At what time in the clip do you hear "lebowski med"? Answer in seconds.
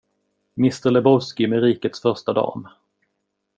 0.91-1.61